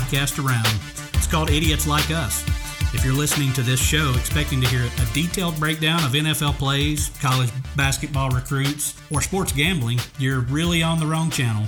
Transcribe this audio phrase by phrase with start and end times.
[0.00, 0.66] podcast around.
[1.14, 2.42] It's called Idiots Like Us.
[2.94, 7.10] If you're listening to this show expecting to hear a detailed breakdown of NFL plays,
[7.20, 11.66] college basketball recruits, or sports gambling, you're really on the wrong channel.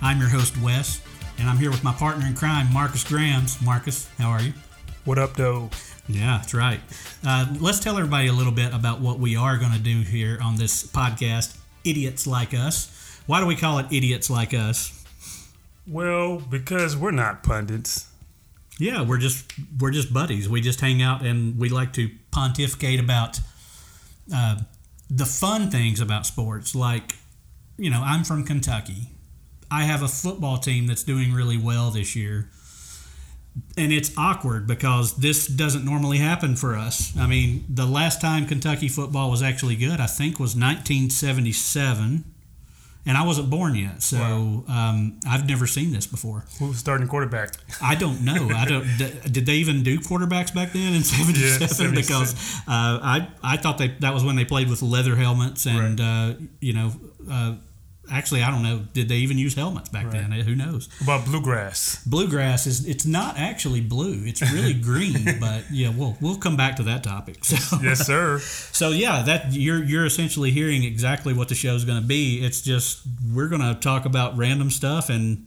[0.00, 1.02] I'm your host, Wes,
[1.38, 3.60] and I'm here with my partner in crime, Marcus Grams.
[3.60, 4.52] Marcus, how are you?
[5.04, 5.68] What up, though?
[6.08, 6.80] Yeah, that's right.
[7.26, 10.38] Uh, let's tell everybody a little bit about what we are going to do here
[10.40, 13.20] on this podcast, Idiots Like Us.
[13.26, 15.03] Why do we call it Idiots Like Us?
[15.86, 18.08] Well, because we're not pundits.
[18.78, 20.48] Yeah, we're just we're just buddies.
[20.48, 23.40] We just hang out and we like to pontificate about
[24.34, 24.60] uh,
[25.10, 26.74] the fun things about sports.
[26.74, 27.14] Like,
[27.76, 29.10] you know, I'm from Kentucky.
[29.70, 32.48] I have a football team that's doing really well this year.
[33.76, 37.16] And it's awkward because this doesn't normally happen for us.
[37.16, 42.24] I mean, the last time Kentucky football was actually good, I think, was 1977
[43.06, 44.64] and I wasn't born yet, so wow.
[44.68, 46.44] um, I've never seen this before.
[46.58, 47.54] Who was starting quarterback?
[47.82, 48.48] I don't know.
[48.50, 48.86] I don't.
[49.32, 51.86] did they even do quarterbacks back then in '77?
[51.86, 52.34] Yeah, because
[52.66, 56.30] uh, I I thought they that was when they played with leather helmets and right.
[56.30, 56.92] uh, you know.
[57.30, 57.54] Uh,
[58.10, 58.84] actually, I don't know.
[58.92, 60.28] Did they even use helmets back right.
[60.28, 60.32] then?
[60.32, 60.88] Who knows?
[61.00, 62.02] About bluegrass.
[62.04, 64.22] Bluegrass is it's not actually blue.
[64.24, 65.38] It's really green.
[65.40, 67.38] but yeah, we'll we'll come back to that topic.
[67.54, 68.40] So, yes, sir.
[68.40, 72.44] So yeah, that you're you're essentially hearing exactly what the show's going to be.
[72.44, 75.46] It's just we're going to talk about random stuff, and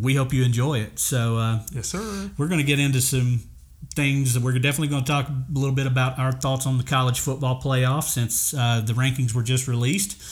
[0.00, 0.98] we hope you enjoy it.
[0.98, 2.30] So uh, yes, sir.
[2.38, 3.40] We're going to get into some
[3.94, 4.34] things.
[4.34, 7.20] that We're definitely going to talk a little bit about our thoughts on the college
[7.20, 10.22] football playoff since uh, the rankings were just released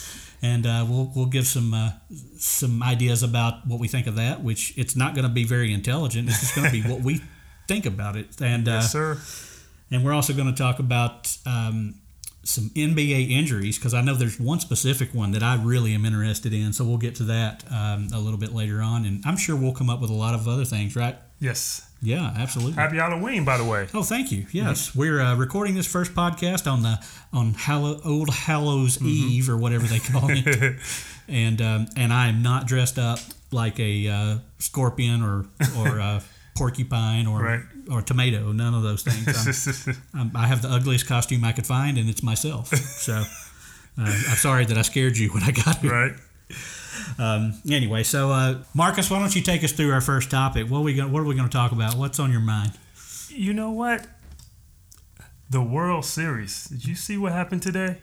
[0.46, 1.90] and uh, we'll we'll give some uh,
[2.38, 4.42] some ideas about what we think of that.
[4.42, 6.28] Which it's not going to be very intelligent.
[6.28, 7.20] It's just going to be what we
[7.68, 8.40] think about it.
[8.40, 9.18] And yes, uh, sir.
[9.90, 11.94] And we're also going to talk about um,
[12.42, 16.52] some NBA injuries because I know there's one specific one that I really am interested
[16.52, 16.72] in.
[16.72, 19.74] So we'll get to that um, a little bit later on, and I'm sure we'll
[19.74, 21.16] come up with a lot of other things, right?
[21.38, 21.86] Yes.
[22.02, 22.74] Yeah, absolutely.
[22.74, 23.88] Happy Halloween, by the way.
[23.94, 24.46] Oh, thank you.
[24.52, 24.98] Yes, mm-hmm.
[24.98, 27.02] we're uh, recording this first podcast on the
[27.32, 29.06] on Hallow, Old Hallows mm-hmm.
[29.08, 30.76] Eve or whatever they call it,
[31.28, 33.18] and um, and I am not dressed up
[33.50, 35.46] like a uh, scorpion or
[35.78, 36.22] or a
[36.56, 37.60] porcupine or right.
[37.90, 38.52] or tomato.
[38.52, 39.98] None of those things.
[40.14, 42.68] I'm, i have the ugliest costume I could find, and it's myself.
[42.68, 43.24] So uh,
[43.98, 45.92] I'm sorry that I scared you when I got here.
[45.92, 46.12] Right.
[47.18, 50.68] Um, anyway, so uh, Marcus, why don't you take us through our first topic?
[50.68, 51.12] What are we going?
[51.12, 51.94] What are we going to talk about?
[51.94, 52.72] What's on your mind?
[53.28, 54.06] You know what?
[55.50, 56.64] The World Series.
[56.64, 57.98] Did you see what happened today?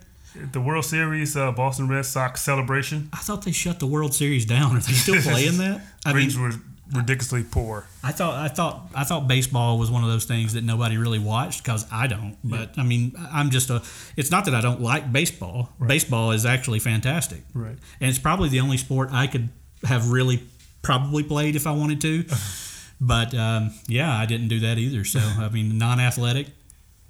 [0.52, 3.10] The World Series, uh, Boston Red Sox celebration.
[3.14, 4.76] I thought they shut the World Series down.
[4.76, 5.82] Are they still playing that?
[6.06, 6.54] I mean, were
[6.92, 7.88] ridiculously poor.
[8.04, 11.20] I thought I thought I thought baseball was one of those things that nobody really
[11.20, 12.38] watched because I don't.
[12.44, 12.84] But yeah.
[12.84, 13.82] I mean, I'm just a.
[14.18, 15.70] It's not that I don't like baseball.
[15.80, 15.88] Right.
[15.88, 17.42] Baseball is actually fantastic.
[17.54, 17.78] Right.
[18.00, 19.50] And it's probably the only sport I could
[19.86, 20.44] have really
[20.82, 22.26] probably played if I wanted to.
[23.02, 25.06] but um, yeah, I didn't do that either.
[25.06, 26.48] So I mean, non-athletic,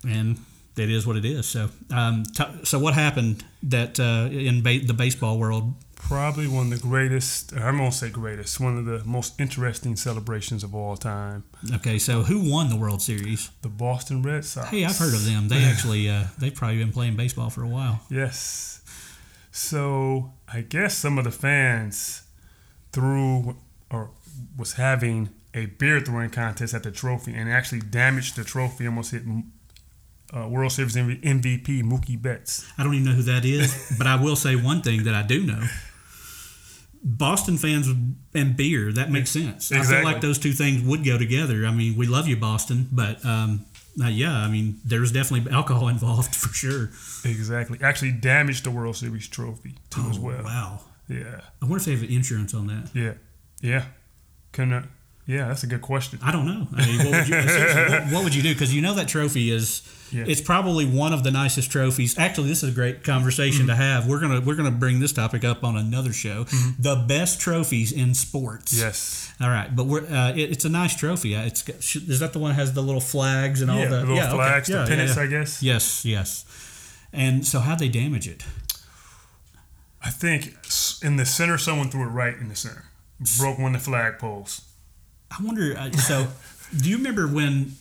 [0.07, 0.37] and
[0.77, 1.47] it is what it is.
[1.47, 5.73] So um, t- so what happened that uh, in ba- the baseball world
[6.07, 9.95] probably one of the greatest i'm going to say greatest, one of the most interesting
[9.95, 11.43] celebrations of all time.
[11.75, 13.51] Okay, so who won the World Series?
[13.61, 14.69] The Boston Red Sox.
[14.69, 15.47] Hey, I've heard of them.
[15.47, 18.01] They actually, uh, they've probably been playing baseball for a while.
[18.09, 18.81] Yes.
[19.51, 22.23] So I guess some of the fans
[22.91, 23.55] threw
[23.89, 24.11] or
[24.57, 29.11] was having a beer throwing contest at the trophy and actually damaged the trophy, almost
[29.11, 29.23] hit
[30.35, 32.65] uh, World Series MVP Mookie Betts.
[32.77, 35.21] I don't even know who that is, but I will say one thing that I
[35.21, 35.63] do know.
[37.03, 37.87] Boston fans
[38.33, 39.71] and beer, that makes sense.
[39.71, 39.97] Exactly.
[39.97, 41.65] I feel like those two things would go together.
[41.65, 43.65] I mean, we love you, Boston, but um,
[44.01, 46.91] uh, yeah, I mean, there's definitely alcohol involved for sure.
[47.29, 47.79] Exactly.
[47.81, 50.43] Actually damaged the World Series trophy too oh, as well.
[50.43, 50.79] Wow.
[51.09, 51.41] Yeah.
[51.61, 52.89] I wonder if they have insurance on that.
[52.93, 53.13] Yeah.
[53.61, 53.85] Yeah.
[54.53, 54.85] Can uh,
[55.25, 56.19] yeah, that's a good question.
[56.21, 56.67] I don't know.
[56.75, 58.53] I mean, what would you, what, what would you do?
[58.53, 59.81] Because you know that trophy is
[60.11, 60.25] yeah.
[60.27, 62.17] it's probably one of the nicest trophies.
[62.17, 63.69] Actually, this is a great conversation mm-hmm.
[63.69, 64.07] to have.
[64.07, 66.43] We're gonna we're gonna bring this topic up on another show.
[66.43, 66.81] Mm-hmm.
[66.81, 68.77] The best trophies in sports.
[68.77, 69.33] Yes.
[69.39, 71.35] All right, but we're uh, it, it's a nice trophy.
[71.35, 73.95] Uh, it's is that the one that has the little flags and all yeah, the,
[73.95, 74.79] the little yeah, flags, okay.
[74.79, 75.63] the pennants, I guess.
[75.63, 76.45] Yes, yes.
[77.13, 78.43] And so, how they damage it?
[80.03, 80.57] I think
[81.01, 82.85] in the center, someone threw it right in the center,
[83.37, 84.61] broke one of the flag poles.
[85.37, 85.75] I wonder.
[85.77, 86.27] Uh, so,
[86.77, 87.73] do you remember when?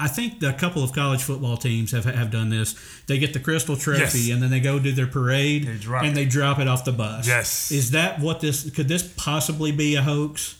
[0.00, 2.76] I think a couple of college football teams have have done this.
[3.06, 4.30] They get the crystal trophy yes.
[4.30, 6.14] and then they go do their parade they and it.
[6.14, 7.26] they drop it off the bus.
[7.26, 7.72] Yes.
[7.72, 8.70] Is that what this?
[8.70, 10.56] Could this possibly be a hoax?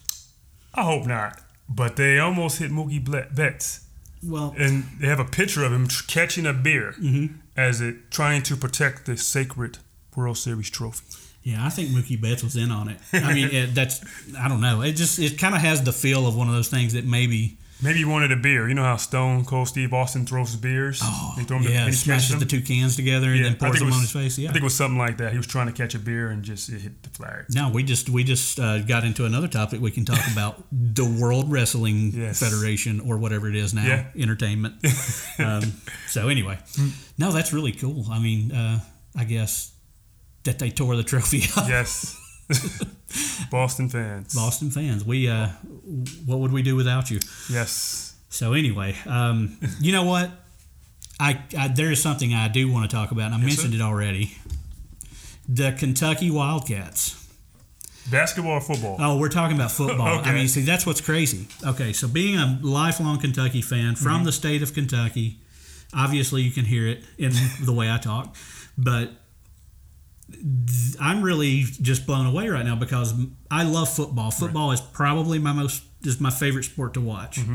[0.74, 1.40] I hope not.
[1.68, 3.84] But they almost hit Mookie Betts.
[4.24, 7.36] Well, and they have a picture of him catching a beer mm-hmm.
[7.56, 9.78] as it trying to protect the sacred
[10.16, 11.04] World Series trophy.
[11.50, 12.98] Yeah, I think Mookie Betts was in on it.
[13.12, 14.00] I mean, it, that's
[14.38, 14.82] I don't know.
[14.82, 17.56] It just it kind of has the feel of one of those things that maybe
[17.80, 18.66] Maybe he wanted a beer.
[18.68, 20.98] You know how Stone Cold Steve Austin throws his beers?
[21.00, 22.40] oh He throw 'em to- yeah, and he smashes them?
[22.40, 24.36] the two cans together and Yeah, then pours them on his face.
[24.36, 24.48] Yeah.
[24.48, 25.30] I think it was something like that.
[25.30, 27.44] He was trying to catch a beer and just it hit the flag.
[27.50, 31.04] No, we just we just uh, got into another topic we can talk about the
[31.06, 32.40] World Wrestling Yes.
[32.40, 34.06] Federation or whatever it is now, Yeah.
[34.16, 34.74] entertainment.
[35.38, 35.62] um,
[36.08, 36.58] so anyway,
[37.16, 38.06] no, that's really cool.
[38.10, 38.80] I mean, uh,
[39.16, 39.70] I guess
[40.44, 41.68] that they tore the trophy up.
[41.68, 42.16] Yes.
[43.50, 44.34] Boston fans.
[44.34, 45.48] Boston fans, we uh,
[46.26, 47.18] what would we do without you?
[47.50, 48.14] Yes.
[48.30, 50.30] So anyway, um, you know what?
[51.20, 53.74] I, I there is something I do want to talk about, and I Yes, mentioned
[53.74, 53.80] sir.
[53.80, 54.36] it already.
[55.48, 57.16] The Kentucky Wildcats.
[58.10, 58.96] Basketball or football?
[58.98, 60.06] Oh, we're talking about football.
[60.06, 60.32] I Okay.
[60.32, 61.46] mean, see, that's what's crazy.
[61.66, 64.24] Okay, so being a lifelong Kentucky fan from Mm-hmm.
[64.24, 65.38] the state of Kentucky,
[65.92, 67.32] obviously you can hear it in
[67.62, 68.34] the way I talk,
[68.78, 69.10] but
[71.00, 73.14] I'm really just blown away right now because
[73.50, 74.30] I love football.
[74.30, 77.38] Football is probably my most is my favorite sport to watch.
[77.38, 77.54] Mm-hmm.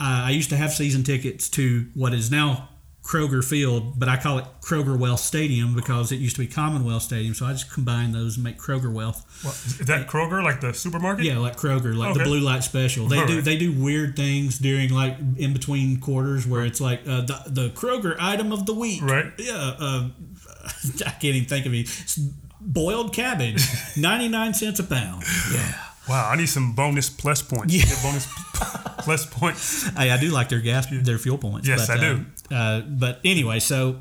[0.00, 2.68] Uh, I used to have season tickets to what is now
[3.02, 7.02] Kroger Field, but I call it Kroger Wealth Stadium because it used to be Commonwealth
[7.02, 7.32] Stadium.
[7.32, 9.24] So I just combine those and make Kroger Wealth.
[9.42, 11.24] What, is that Kroger, like the supermarket?
[11.24, 13.06] Yeah, like Kroger, like the blue light special.
[13.06, 13.44] They do Alright.
[13.44, 17.68] they do weird things during like in between quarters where it's like uh, the the
[17.70, 19.02] Kroger item of the week.
[19.02, 19.32] Right.
[19.38, 19.74] Yeah.
[19.78, 20.08] Uh,
[21.06, 21.88] I can't even think of it.
[22.60, 23.62] Boiled cabbage,
[23.96, 25.24] ninety nine cents a pound.
[25.52, 25.74] Yeah.
[26.08, 27.74] Wow, I need some bonus plus points.
[27.74, 27.84] Yeah.
[27.84, 28.26] Get bonus
[28.98, 29.88] plus points.
[29.90, 31.68] Hey, I do like their gas, their fuel points.
[31.68, 32.26] Yes, but, I uh, do.
[32.50, 34.00] Uh, but anyway, so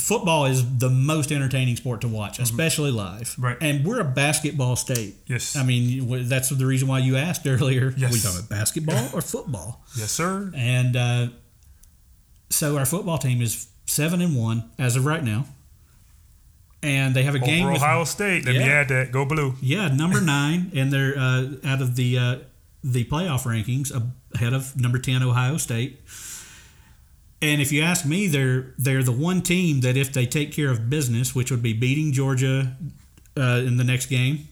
[0.00, 3.22] football is the most entertaining sport to watch, especially live.
[3.22, 3.44] Mm-hmm.
[3.44, 3.56] Right.
[3.60, 5.16] And we're a basketball state.
[5.26, 5.56] Yes.
[5.56, 7.92] I mean, that's the reason why you asked earlier.
[7.96, 8.12] Yes.
[8.12, 9.84] We talking about basketball or football?
[9.96, 10.50] Yes, sir.
[10.54, 11.28] And uh,
[12.50, 15.46] so our football team is seven and one as of right now,
[16.82, 18.44] and they have a game Over with Ohio State.
[18.46, 18.80] Let me Yeah.
[18.80, 19.12] add that.
[19.12, 19.54] Go blue.
[19.60, 22.36] yeah number nine, and they're uh, out of the uh,
[22.82, 23.90] the playoff rankings
[24.34, 26.00] ahead of number ten Ohio State.
[27.42, 30.70] And if you ask me, they're they're the one team that if they take care
[30.70, 32.76] of business, which would be beating Georgia
[33.36, 34.48] uh, in the next game,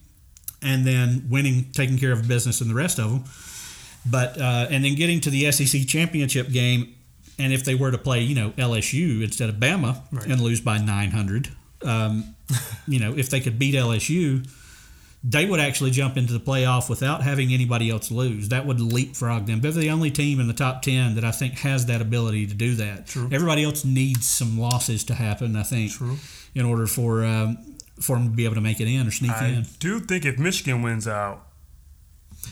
[0.63, 3.25] and then winning, taking care of business in the rest of them,
[4.11, 6.95] but uh, and then getting to the SEC championship game,
[7.39, 10.27] and if they were to play, you know, LSU instead of Bama Right.
[10.27, 11.49] and lose by nine hundred,
[11.85, 12.35] um,
[12.89, 14.49] you know, if they could beat LSU,
[15.25, 18.51] they would actually jump into the playoff without having anybody else lose.
[18.51, 19.61] That would leapfrog them.
[19.61, 22.55] They're the only team in the top 10 that I think has that ability to
[22.55, 23.07] do that.
[23.09, 23.29] True.
[23.33, 26.17] Everybody else needs some losses to happen, I think, True.
[26.55, 27.59] in order for um,
[28.01, 29.67] for them to be able to make it in or sneak I in.
[29.81, 31.47] do think if Michigan wins out,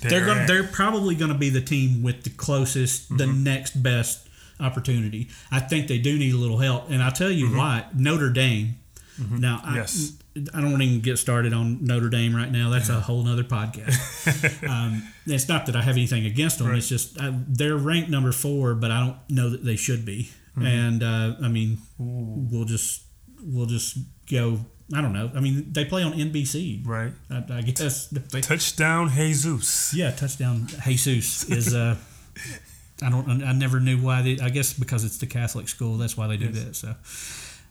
[0.02, 3.44] They're going at- they're probably going to be the team with the closest, the Mm-hmm.
[3.44, 4.26] next best
[4.58, 5.28] opportunity.
[5.52, 7.56] I think they do need a little help, and I'll tell you Mm-hmm.
[7.58, 7.84] why.
[7.94, 8.78] Notre Dame.
[9.18, 10.12] Now, Yes.
[10.36, 12.68] I, I don't want to even get started on Notre Dame right now.
[12.70, 14.68] That's a whole other podcast.
[14.68, 16.68] um, it's not that I have anything against them.
[16.68, 16.78] Right.
[16.78, 20.30] It's just uh, they're ranked number four, but I don't know that they should be.
[20.56, 20.66] Mm-hmm.
[20.66, 23.02] And uh, I mean, we'll just
[23.42, 23.98] we'll just
[24.30, 24.60] go.
[24.94, 25.30] I don't know.
[25.34, 27.12] I mean, they play on NBC, right.
[27.30, 28.08] I, I guess.
[28.30, 29.92] They, Touchdown, Jesus.
[29.94, 30.68] yeah, touchdown.
[30.84, 31.74] Jesus is.
[31.74, 31.96] Uh,
[33.02, 33.42] I don't.
[33.42, 34.22] I never knew why.
[34.22, 35.96] They, I guess because it's the Catholic school.
[35.98, 36.76] That's why they do that.
[36.76, 36.94] So,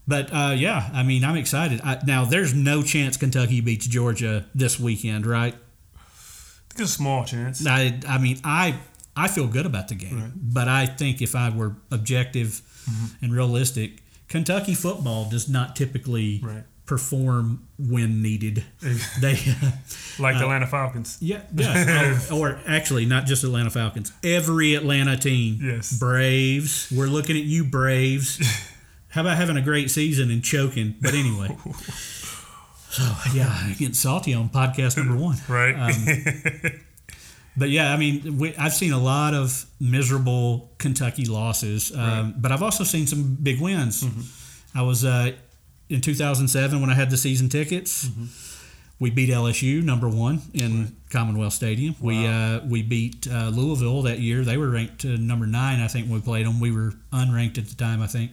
[0.07, 1.81] but uh, yeah, I mean, I'm excited.
[1.83, 5.55] I, now, there's no chance Kentucky beats Georgia this weekend, right?
[6.71, 7.65] It's a small chance.
[7.65, 7.99] I.
[8.07, 8.75] I mean, I.
[9.17, 10.31] I feel good about the game, Right.
[10.35, 13.25] but I think if I were objective Mm-hmm.
[13.25, 16.63] and realistic, Kentucky football does not typically Right.
[16.85, 18.63] perform when needed.
[19.21, 19.39] They.
[20.19, 21.17] Like the Atlanta Falcons.
[21.21, 22.19] Yeah, yeah.
[22.29, 24.11] Oh, or actually, not just Atlanta Falcons.
[24.23, 25.59] Every Atlanta team.
[25.63, 25.97] Yes.
[25.97, 26.91] Braves.
[26.95, 28.39] We're looking at you, Braves.
[29.15, 30.95] How about having a great season and choking?
[31.01, 31.57] But anyway.
[32.89, 33.03] So
[33.33, 35.37] yeah, getting salty on podcast number one.
[35.47, 35.73] Right.
[35.73, 36.81] Um,
[37.57, 42.51] But yeah, I mean, we, I've seen a lot of miserable Kentucky losses, um, but
[42.51, 44.03] I've also seen some big wins.
[44.03, 44.77] Mm-hmm.
[44.77, 45.31] I was uh,
[45.87, 48.07] in 2007 when I had the season tickets.
[48.07, 48.25] Mm-hmm.
[48.99, 51.95] We beat LSU number one in Commonwealth Stadium.
[52.01, 54.43] We uh, we beat uh, Louisville that year.
[54.43, 56.61] They were ranked uh, number nine, I think, when we played them.
[56.61, 58.31] We were unranked at the time, I think,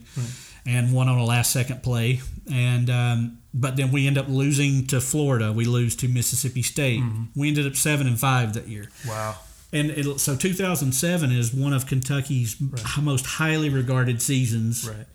[0.65, 2.21] and won on a last second play.
[2.51, 5.51] And um, but then we end up losing to Florida.
[5.51, 7.01] We lose to Mississippi State.
[7.01, 7.39] Mm-hmm.
[7.39, 8.89] We ended up seven and five that year.
[9.07, 9.35] wow.
[9.71, 12.55] And it, so 2007 is one of Kentucky's
[13.01, 15.07] most highly regarded seasons, Right.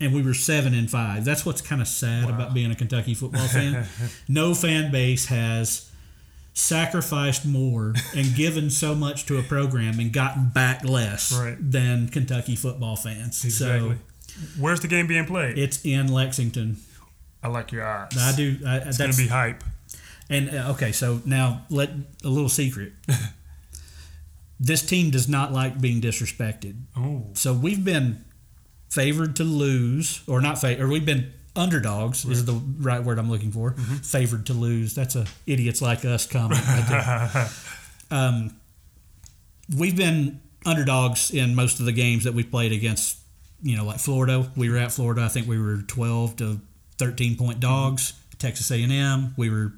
[0.00, 1.24] and we were seven and five.
[1.24, 3.86] That's what's kind of sad about being a Kentucky football fan.
[4.28, 5.88] no fan base has
[6.54, 11.56] sacrificed more and given so much to a program and gotten back less Right.
[11.60, 13.44] than Kentucky football fans.
[13.44, 13.96] Exactly.
[14.58, 15.58] Where's the game being played?
[15.58, 16.76] it's in Lexington.
[17.42, 18.16] I like your odds.
[18.18, 18.58] I do.
[18.66, 19.62] I, It's that's gonna be hype.
[20.30, 21.90] And uh, okay, so now let
[22.24, 22.92] a little secret.
[24.60, 26.76] this team does not like being disrespected.
[26.96, 28.24] Oh, So we've been
[28.88, 33.30] favored to lose, or not favored, or we've been underdogs is the right word I'm
[33.30, 33.72] looking for.
[34.02, 34.94] Favored to lose.
[34.94, 37.48] That's a idiots like us comment right
[38.10, 38.56] um,
[39.76, 43.18] we've been underdogs in most of the games that we played against.
[43.64, 44.48] You know, like Florida.
[44.56, 45.22] We were at Florida.
[45.22, 46.60] I think we were 12 to
[46.98, 48.12] 13 point dogs.
[48.38, 49.34] Texas A&M.
[49.36, 49.72] We were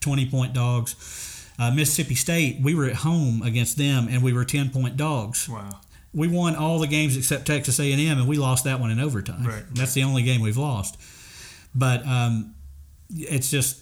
[0.00, 1.50] 20 point dogs.
[1.58, 2.60] Uh, Mississippi State.
[2.62, 5.80] We were at home against them, and we were 10 point dogs wow.
[6.14, 9.44] we won all the games except Texas A&M, and we lost that one in overtime.
[9.44, 10.96] Right, That's the only game we've lost.
[11.74, 12.54] But um,
[13.10, 13.80] it's just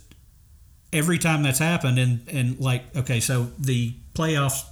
[0.92, 4.64] every time that's happened, and and like okay, so the playoffs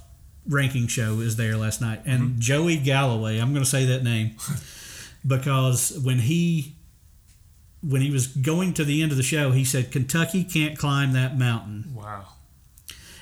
[0.47, 2.39] ranking show is there last night, and Mm-hmm.
[2.39, 4.35] Joey Galloway, I'm going to say that name
[5.25, 6.75] because when he
[7.81, 11.13] when he was going to the end of the show, he said Kentucky can't climb
[11.13, 11.93] that mountain.
[11.95, 12.25] Wow.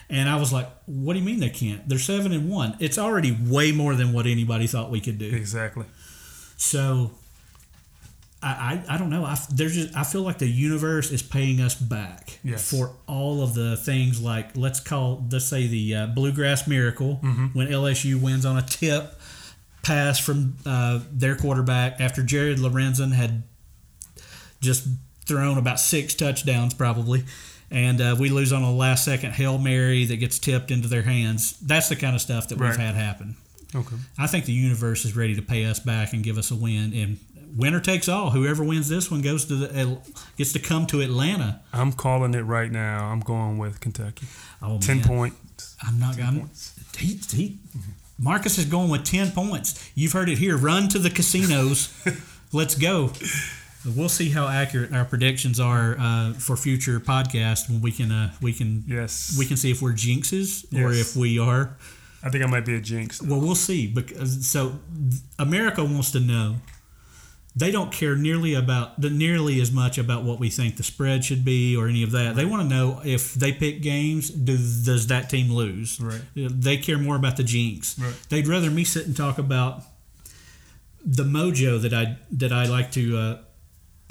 [0.10, 1.88] And I was like, "What do you mean they can't?
[1.88, 2.76] They're seven and one.
[2.80, 5.86] It's already way more than what anybody thought we could do." Exactly.
[6.56, 7.12] So,
[8.42, 9.26] I I, I don't know.
[9.26, 12.72] I there's just I feel like the universe is paying us back Yes.
[12.72, 17.16] for all of the things like let's call let's say the uh, bluegrass miracle
[17.54, 19.20] when LSU wins on a tip
[19.88, 23.44] pass from uh, their quarterback after Jared Lorenzen had
[24.60, 24.88] just
[25.26, 27.24] thrown about six touchdowns probably.
[27.72, 31.02] And uh, we lose on a last second Hail Mary that gets tipped into their
[31.02, 31.58] hands.
[31.60, 33.36] That's the kind of stuff that we've had happen.
[33.76, 33.96] Okay.
[34.18, 36.94] I think the universe is ready to pay us back and give us a win.
[36.94, 37.18] And
[37.58, 38.30] winner takes all.
[38.30, 39.98] Whoever wins this one goes to the
[40.38, 41.62] gets to come to Atlanta.
[41.74, 43.08] I'm calling it right now.
[43.08, 44.28] I'm going with Kentucky.
[44.62, 45.08] Oh, Ten man.
[45.08, 45.76] points.
[45.86, 46.18] I'm not.
[46.22, 46.80] I'm, points.
[46.98, 47.58] he, he,
[48.20, 49.92] Marcus is going with ten points.
[49.96, 50.58] You've heard it here.
[50.58, 51.94] Run to the casinos.
[52.54, 53.12] Let's go.
[53.96, 58.34] We'll see how accurate our predictions are uh, for future podcasts when we can uh,
[58.42, 59.36] we can Yes.
[59.38, 61.78] we can see if we're jinxes or if we are
[62.24, 63.22] I think I might be a jinx.
[63.22, 63.88] Well, we'll see.
[63.88, 64.80] Because so
[65.38, 66.56] America wants to know.
[67.58, 71.26] They don't care nearly about the nearly as much about what we think the spread
[71.26, 72.36] should be or any of that.
[72.36, 76.00] They want to know if they pick games, do, does that team lose?
[76.00, 76.22] Right.
[76.36, 77.98] They care more about the jinx.
[77.98, 78.14] Right.
[78.30, 79.82] They'd rather me sit and talk about
[81.04, 83.38] the mojo that I that I like to uh,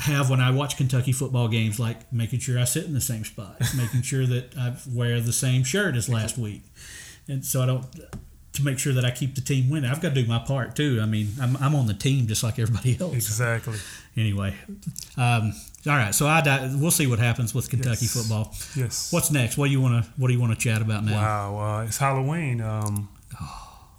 [0.01, 3.25] have when I watch Kentucky football games, like making sure I sit in the same
[3.25, 6.63] spot, making sure that I wear the same shirt as last week,
[7.29, 7.87] and so I don't
[8.57, 9.91] to make sure that I keep the team winning.
[9.91, 10.99] I've got to do my part too.
[11.03, 13.15] I mean, I'm, I'm on the team just like everybody else.
[13.15, 13.77] Exactly.
[14.17, 14.55] Anyway,
[15.17, 15.53] um,
[15.87, 16.15] all right.
[16.15, 18.15] So I di- we'll see what happens with Kentucky Yes.
[18.15, 18.55] football.
[18.75, 19.13] Yes.
[19.13, 19.57] What's next?
[19.57, 21.13] What do you want to What do you want to chat about now?
[21.55, 21.59] Wow.
[21.81, 22.61] Uh, it's Halloween.
[22.61, 23.09] Um,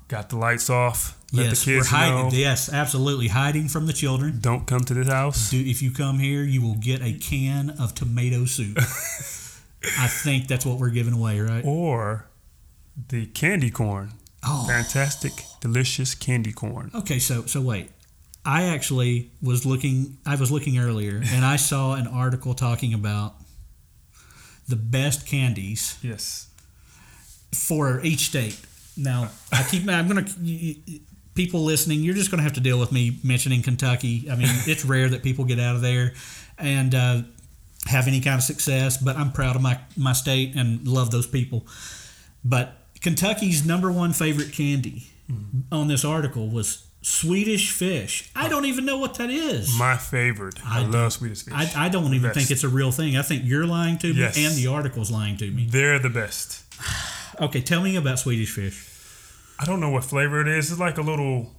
[0.07, 1.13] got the lights off.
[1.33, 2.15] Let yes, the kids we're hiding.
[2.15, 2.29] know.
[2.31, 4.39] Yes, absolutely hiding from the children.
[4.39, 5.49] Don't come to this house.
[5.51, 8.77] Do, if you come here, you will get a can of tomato soup.
[9.99, 11.63] I think that's what we're giving away, right?
[11.65, 12.25] Or
[13.09, 14.13] the candy corn.
[14.49, 16.91] Oh, Fantastic, delicious candy corn.
[16.95, 17.19] okay.
[17.19, 17.89] So so wait.
[18.45, 20.17] I actually was looking.
[20.25, 23.35] I was looking earlier, and I saw an article talking about
[24.69, 26.47] the best candies Yes.
[27.53, 28.59] for each state.
[28.95, 29.87] Now, I keep.
[29.89, 30.25] I'm gonna.
[31.35, 34.27] People listening, you're just gonna have to deal with me mentioning Kentucky.
[34.31, 36.13] I mean, it's rare that people get out of there
[36.57, 37.21] and uh,
[37.85, 38.97] have any kind of success.
[38.97, 41.67] But I'm proud of my my state and love those people.
[42.45, 45.73] But Kentucky's number one favorite candy mm-hmm.
[45.73, 48.29] on this article was Swedish fish.
[48.35, 49.77] I don't even know what that is.
[49.77, 50.59] My favorite.
[50.65, 51.53] I, I love Swedish fish.
[51.55, 52.35] I, I don't even Best.
[52.37, 53.15] think it's a real thing.
[53.17, 54.37] I think you're lying to me, Yes.
[54.37, 55.67] and the article's lying to me.
[55.69, 56.63] They're the best.
[57.39, 58.89] Okay, tell me about Swedish fish.
[59.59, 60.71] I don't know what flavor it is.
[60.71, 61.51] It's like a little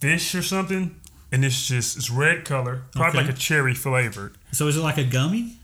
[0.00, 0.98] fish or something,
[1.30, 3.28] and it's just it's red color, probably Okay.
[3.28, 5.58] like a cherry flavored, So is it like a gummy?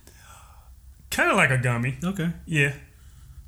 [1.11, 1.97] kind of like a gummy.
[2.05, 2.33] Okay.
[2.45, 2.75] Yeah,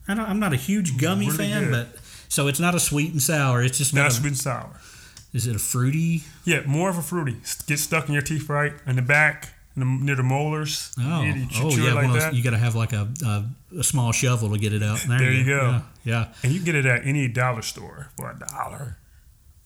[0.09, 1.89] I don't, I'm not a huge gummy Really fan, good.
[1.93, 3.63] but so it's not a sweet and sour.
[3.63, 4.81] It's just not a- sweet and sour.
[5.35, 6.23] Is it a fruity?
[6.45, 7.37] Yeah, more of a fruity.
[7.67, 10.95] Get stuck in your teeth right in the back, in the, near the molars.
[10.99, 11.93] Oh, you, you oh yeah.
[11.93, 13.45] like those- you got to have like a, a
[13.81, 15.01] a small shovel to get it out.
[15.07, 15.61] There, There you go.
[15.67, 15.83] Yeah.
[16.05, 16.29] yeah.
[16.43, 18.97] and you can get it at any dollar store for a dollar.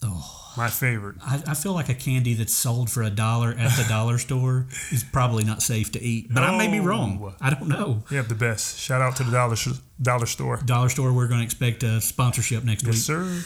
[0.04, 1.16] Oh, My favorite.
[1.25, 4.66] I, I feel like a candy that's sold for a dollar at the dollar store
[4.90, 6.28] is probably not safe to eat.
[6.32, 7.35] But I may be wrong.
[7.40, 8.02] I don't know.
[8.11, 8.78] You have the best.
[8.78, 10.56] Shout out to the dollar sh- dollar store.
[10.64, 11.12] Dollar store.
[11.12, 13.02] We're going to expect a sponsorship next Yes, week.
[13.02, 13.42] sir.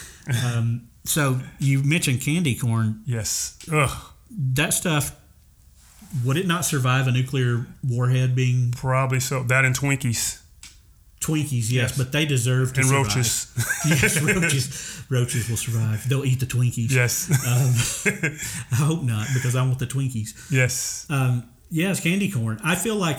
[0.47, 3.03] Um, so you mentioned candy corn.
[3.07, 3.59] Yes.
[3.71, 3.91] Ugh.
[4.31, 5.15] That stuff.
[6.25, 9.43] Would it not survive a nuclear warhead being Probably so.
[9.43, 10.41] That and Twinkies
[11.21, 11.99] Twinkies, yes, Yes.
[11.99, 13.07] but they deserve to and survive.
[13.07, 13.53] roaches.
[13.89, 15.03] yes, roaches.
[15.09, 16.09] Roaches will survive.
[16.09, 16.91] They'll eat the Twinkies.
[16.93, 17.31] yes.
[17.47, 18.33] Um,
[18.73, 20.51] I hope not, because I want the Twinkies.
[20.51, 21.07] yes.
[21.11, 22.61] Um, it's candy corn.
[22.63, 23.19] I feel like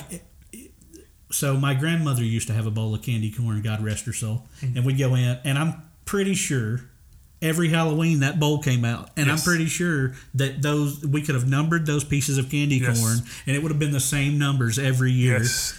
[1.32, 1.58] so.
[1.58, 3.62] My grandmother used to have a bowl of candy corn.
[3.62, 4.48] God rest her soul.
[4.62, 4.77] Mm-hmm.
[4.77, 6.82] And we'd go in, and I'm pretty sure
[7.42, 9.39] every Halloween that bowl came out, and Yes.
[9.39, 13.00] I'm pretty sure that those we could have numbered those pieces of candy Yes.
[13.00, 15.39] corn, and it would have been the same numbers every year.
[15.39, 15.77] Yes.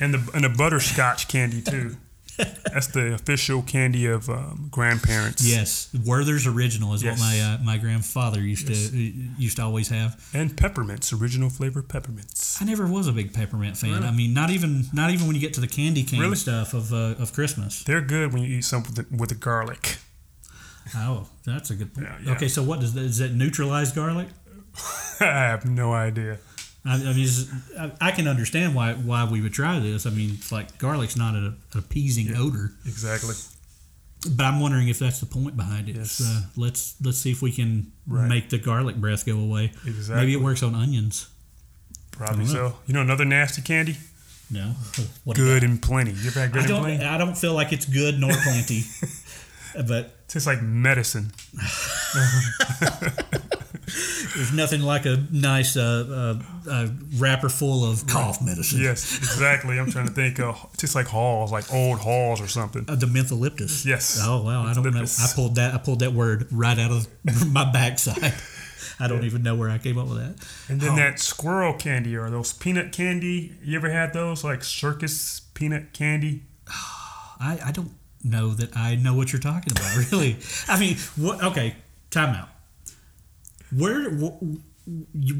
[0.00, 1.96] And the and the butterscotch candy too.
[2.72, 5.44] That's the official candy of um, grandparents.
[5.44, 7.18] Yes, Werther's original is Yes.
[7.18, 8.90] what my uh, my grandfather used Yes.
[8.90, 10.24] to used to always have.
[10.32, 12.62] And peppermints, original flavor peppermints.
[12.62, 13.90] I never was a big peppermint fan.
[13.94, 14.06] Really?
[14.06, 16.36] I mean, not even not even when you get to the candy cane Really?
[16.36, 17.82] stuff of uh, of Christmas.
[17.82, 19.96] They're good when you eat something with the, with the garlic.
[20.94, 22.06] Oh, that's a good point.
[22.06, 22.32] Yeah, yeah.
[22.36, 24.28] Okay, so what does that, is that neutralized garlic?
[25.20, 26.38] I have no idea.
[26.84, 27.28] I, I mean,
[27.78, 30.06] I, I can understand why why we would try this.
[30.06, 33.34] I mean, it's like garlic's not an, an appeasing odor, Exactly.
[34.30, 35.96] but I'm wondering if that's the point behind it.
[35.96, 36.20] Yes.
[36.24, 38.28] Uh, let's let's see if we can Right.
[38.28, 39.72] make the garlic breath go away.
[39.86, 40.16] Exactly.
[40.16, 41.28] Maybe it works on onions.
[42.12, 42.76] Probably so.
[42.86, 43.96] You know another nasty candy?
[44.50, 44.72] No,
[45.24, 46.12] what Good and plenty.
[46.12, 46.82] You ever had good I and don't.
[46.84, 47.04] plenty?
[47.04, 48.82] I don't feel like it's good nor plenty.
[49.86, 51.32] but Tastes like medicine.
[54.34, 58.80] there's nothing like a nice uh, uh, uh, wrapper full of cough medicine.
[58.80, 59.78] Yes, exactly.
[59.78, 62.84] I'm trying to think of tastes like halls, like old halls or something.
[62.88, 63.84] Uh, the Mentho-Lyptus.
[63.84, 64.20] Yes.
[64.22, 65.00] Oh wow, I don't know.
[65.02, 65.74] I pulled that.
[65.74, 67.06] I pulled that word right out of
[67.52, 68.34] my backside.
[69.00, 70.44] I don't even know where I came up with that.
[70.68, 70.96] And then Oh.
[70.96, 73.52] that squirrel candy or those peanut candy.
[73.62, 76.42] You ever had those like circus peanut candy?
[77.40, 77.92] I, I don't
[78.24, 79.84] know that I know what you're talking about.
[80.12, 81.42] Really, I mean, what?
[81.44, 81.76] Okay,
[82.10, 82.48] time out.
[83.74, 84.42] Where wh-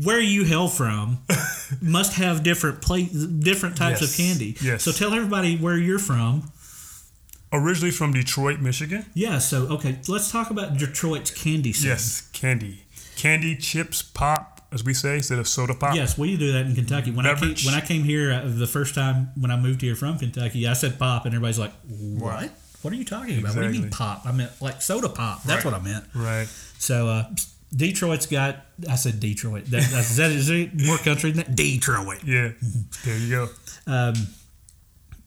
[0.05, 1.19] where you hail from
[1.81, 2.99] must have different pla-
[3.39, 4.57] different types Yes, of candy.
[4.61, 4.83] yes.
[4.83, 6.51] So tell everybody where you're from.
[7.51, 9.07] Originally from Detroit, Michigan.
[9.15, 9.39] Yeah.
[9.39, 11.89] So okay, let's talk about Detroit's candy scene.
[11.89, 12.85] Yes, candy,
[13.17, 15.95] candy chips, pop, as we say, instead of soda pop.
[15.97, 17.11] Yes, we do that in Kentucky.
[17.11, 19.95] When I came, when I came here uh, the first time when I moved here
[19.97, 22.51] from Kentucky, I said pop, and everybody's like, "What?
[22.83, 23.57] What are you talking about?
[23.57, 24.27] What do you mean pop?
[24.27, 25.43] I meant like soda pop.
[25.45, 25.73] That's Right.
[25.73, 26.49] what I meant." Right.
[26.79, 27.31] So uh,
[27.75, 28.57] Detroit's got.
[28.89, 29.65] I said Detroit.
[29.67, 31.57] That, that's, is that is it more country than that?
[31.57, 32.25] Detroit.
[32.25, 32.51] Yeah.
[33.05, 33.49] There you go.
[33.87, 34.15] Um,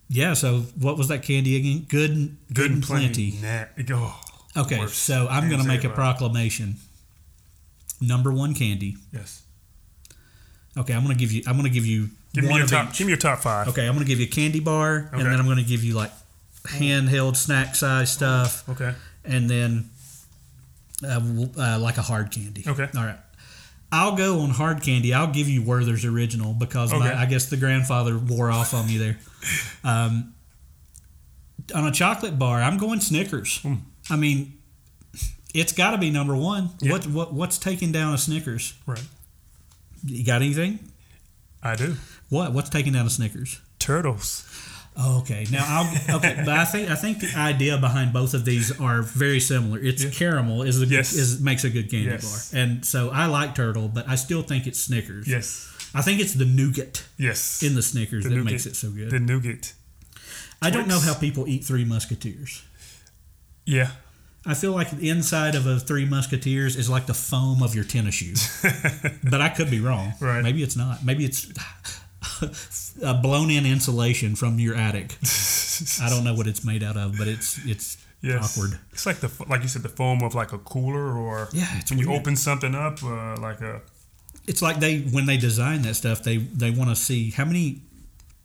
[0.09, 0.33] yeah.
[0.33, 1.85] So what was that candy again?
[1.87, 3.37] Good, and- good, and plenty.
[3.41, 4.21] Nah, oh,
[4.57, 4.79] Okay.
[4.79, 4.97] worst.
[5.03, 6.75] So I'm going to make a proclamation.
[8.01, 8.97] Number one candy.
[9.13, 9.43] Yes.
[10.77, 11.43] Okay, I'm going to give you.
[11.45, 12.89] I'm going to give you Give me your top.
[12.89, 12.97] each.
[12.97, 13.67] Give me your top five.
[13.67, 15.83] Okay, I'm going to give you a candy bar, and then I'm going to give
[15.83, 16.11] you like
[16.65, 18.93] handheld snack size stuff, Okay.
[19.25, 19.89] and then
[21.03, 22.63] uh, like a hard candy.
[22.67, 22.87] Okay.
[22.95, 23.19] All right.
[23.91, 25.13] I'll go on hard candy.
[25.13, 28.97] I'll give you Werther's original because my, I guess the grandfather wore off on me
[28.97, 29.17] there.
[29.83, 30.33] Um,
[31.75, 33.65] on a chocolate bar, I'm going Snickers.
[34.09, 34.53] I mean,
[35.53, 36.69] it's got to be number one.
[36.79, 36.93] Yeah.
[36.93, 38.73] What what what's taking down a Snickers?
[38.85, 39.03] Right.
[40.05, 40.79] You got anything?
[41.61, 41.95] I do.
[42.29, 43.59] What what's taking down a Snickers?
[43.77, 44.47] Turtles.
[44.97, 45.45] Oh, okay.
[45.49, 49.01] Now I'll okay, but I think I think the idea behind both of these are
[49.01, 49.79] very similar.
[49.79, 51.13] It's caramel is a good, Yes.
[51.13, 52.51] is makes a good candy Yes.
[52.51, 55.27] bar, and so I like turtle, but I still think it's Snickers.
[55.27, 55.67] Yes.
[55.93, 57.63] I think it's the nougat Yes.
[57.63, 58.51] in the Snickers The that nougat.
[58.51, 59.11] makes it so good.
[59.11, 59.73] The nougat.
[60.61, 62.61] I don't know how people eat Three Musketeers.
[63.65, 63.91] Yeah.
[64.45, 67.83] I feel like the inside of a Three Musketeers is like the foam of your
[67.83, 68.33] tennis shoe,
[69.23, 70.13] but I could be wrong.
[70.19, 70.43] Right.
[70.43, 71.05] Maybe it's not.
[71.05, 71.47] Maybe it's
[73.03, 75.17] a blown-in insulation from your attic.
[76.01, 78.55] I don't know what it's made out of, but it's it's Yes.
[78.55, 78.77] awkward.
[78.91, 81.97] It's like the like you said the foam of like a cooler or Yeah, when
[81.97, 83.81] you open something up uh, like a
[84.45, 87.81] It's like they when they design that stuff, they they want to see how many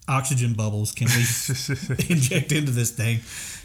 [0.08, 1.22] oxygen bubbles can we
[2.14, 3.18] inject into this thing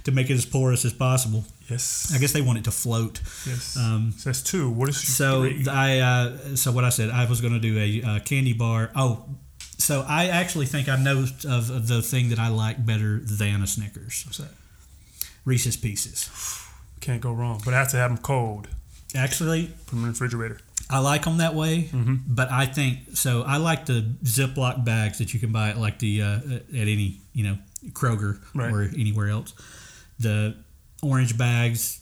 [0.04, 1.46] to make it as porous as possible.
[1.70, 3.22] yes I guess they want it to float.
[3.48, 3.78] yes.
[3.78, 4.70] Um, so that's two.
[4.70, 5.66] What is So three?
[5.70, 8.92] I uh, so what I said I was going to do a uh, candy bar.
[8.96, 9.30] Oh,
[9.82, 13.68] so I actually think I know of the thing that I like better than a
[13.68, 14.24] Snickers.
[14.26, 14.52] What's that?
[15.46, 16.30] Reese's Pieces.
[17.02, 18.68] Can't go wrong, but I have to have them cold.
[19.16, 20.60] Actually, Put them in the refrigerator.
[20.90, 22.16] I like them that way, Mm-hmm.
[22.28, 23.42] but I think so.
[23.44, 27.20] I like the Ziploc bags that you can buy at like the uh, at any
[27.34, 27.58] you know
[27.94, 28.72] Kroger Right.
[28.74, 29.54] or anywhere else.
[30.20, 30.56] The
[31.02, 32.00] orange bags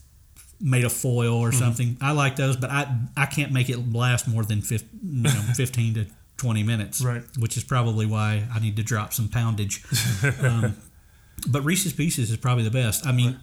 [0.59, 1.59] made of foil or Mm-hmm.
[1.59, 1.97] something.
[2.01, 5.29] I like those, but I I can't make it last more than 15, you know,
[5.55, 6.05] fifteen to
[6.39, 7.01] twenty minutes.
[7.03, 7.21] Right.
[7.37, 9.83] Which is probably why I need to drop some poundage.
[10.43, 10.75] um,
[11.47, 13.05] but Reese's Pieces is probably the best.
[13.05, 13.39] I mean.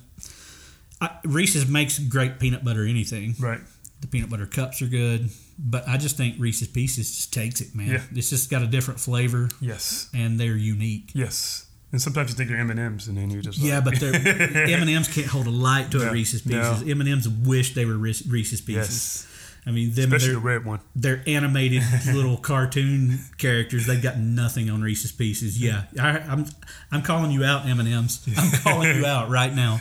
[1.01, 3.35] I, Reese's makes great peanut butter anything.
[3.39, 3.61] Right.
[4.01, 5.29] The peanut butter cups are good,
[5.59, 7.89] but I just think Reese's Pieces just takes it, man.
[7.89, 8.01] Yeah.
[8.15, 10.09] It's just got a different flavor, Yes.
[10.15, 11.11] and they're unique.
[11.15, 11.67] Yes.
[11.93, 14.01] And sometimes you think they're M and M's, and then you just like, Yeah, but
[14.01, 14.15] they're
[14.69, 16.59] M and M's can't hold a light to a No, Reese's no.
[16.73, 16.89] Pieces.
[16.91, 18.67] M and M's wish they were Reese's Pieces.
[18.75, 19.27] yes.
[19.67, 20.81] I mean, them Especially they're, the red one.
[20.95, 21.83] they're animated
[22.15, 23.87] little cartoon characters.
[23.87, 25.61] They've got nothing on Reese's Pieces.
[25.61, 26.47] Yeah, I, I'm
[26.93, 28.25] I'm calling you out, M and M's.
[28.37, 29.81] I'm calling you out right now.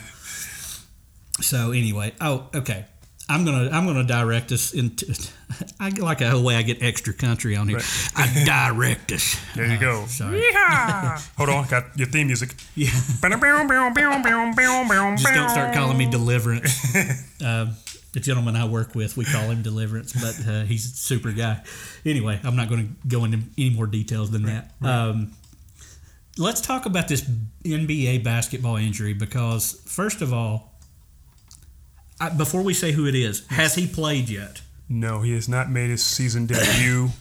[1.41, 2.85] So anyway, oh okay.
[3.27, 5.05] I'm gonna I'm gonna direct us into.
[5.79, 7.77] I like a way I get extra country on here.
[7.77, 8.09] Right.
[8.15, 9.35] I direct us.
[9.55, 10.05] There you go.
[10.05, 10.43] Sorry.
[11.37, 12.53] Hold on, got your theme music.
[12.75, 12.89] Yeah.
[12.89, 13.21] Just
[15.17, 16.95] Just don't start calling me Deliverance.
[17.43, 17.73] uh,
[18.15, 21.61] the gentleman I work with, we call him Deliverance, but uh, he's a super guy.
[22.05, 24.71] Anyway, I'm not going to go into any more details than that.
[24.81, 25.33] Um,
[26.37, 27.29] let's talk about this
[27.65, 30.79] NBA basketball injury because, first of all,
[32.21, 34.61] I, before we say who it is, has he played yet?
[34.87, 37.09] No, he has not made his season debut.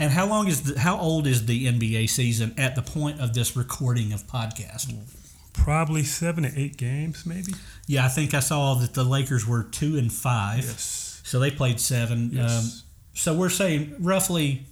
[0.00, 3.34] And how long is the, how old is the NBA season at the point of
[3.34, 4.94] this recording of podcast?
[5.58, 7.52] Probably seven to eight games, maybe.
[7.86, 10.64] Yeah, I think I saw that the Lakers were two and five.
[10.64, 11.20] Yes.
[11.24, 12.30] So they played seven.
[12.32, 12.50] Yes.
[12.50, 12.82] Um,
[13.14, 14.66] so we're saying roughly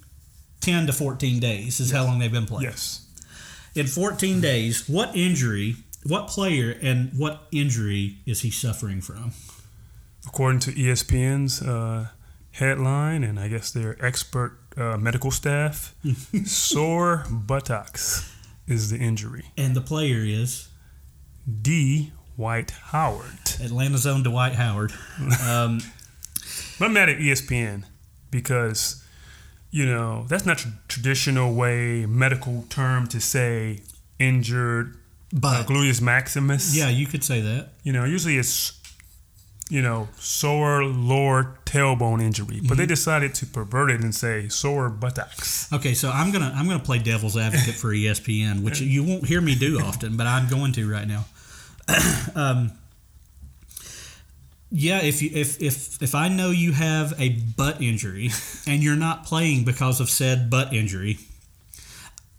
[0.61, 2.63] 10 to 14 days is how long they've been playing.
[2.63, 3.05] yes.
[3.75, 9.33] In 14 days, what injury, what player, and what injury is he suffering from?
[10.25, 12.07] According to ESPN's uh,
[12.51, 15.93] headline, and I guess their expert uh, medical staff,
[16.45, 18.33] sore buttocks
[18.67, 19.45] is the injury.
[19.57, 20.69] And the player is
[21.61, 22.11] D.
[22.35, 23.39] White Howard.
[23.63, 24.91] Atlanta's own Dwight Howard.
[25.43, 25.79] Um,
[26.79, 27.83] I'm mad at ESPN
[28.29, 29.03] because,
[29.71, 33.81] you know, that's not a traditional way, medical term to say
[34.19, 34.95] injured
[35.33, 36.75] uh, but gluteus maximus.
[36.77, 37.69] yeah, you could say that.
[37.83, 38.79] You know, usually it's,
[39.69, 42.87] you know, sore lower tailbone injury, but they Mm-hmm.
[42.89, 45.71] decided to pervert it and say sore buttocks.
[45.73, 49.41] Okay, so I'm gonna I'm gonna play devil's advocate for ESPN, which you won't hear
[49.41, 51.25] me do often, but I'm going to right now.
[52.35, 52.71] um,
[54.69, 58.29] yeah, if you if if if I know you have a butt injury
[58.67, 61.19] and you're not playing because of said butt injury,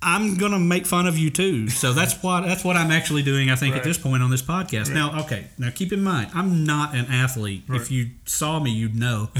[0.03, 1.69] I'm gonna make fun of you too.
[1.69, 3.51] So that's what that's what I'm actually doing.
[3.51, 4.93] I think at this point on this podcast.
[4.93, 7.65] Now, okay, now keep in mind, I'm not an athlete.
[7.67, 7.81] Right.
[7.81, 9.31] If you saw me, you'd know.